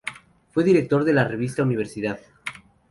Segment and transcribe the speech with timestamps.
[0.49, 2.19] Fue director de la revista "Universidad".